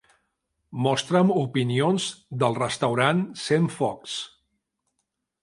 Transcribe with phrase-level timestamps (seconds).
[0.85, 2.07] Mostra'm opinions
[2.45, 4.19] del restaurant Centfocs.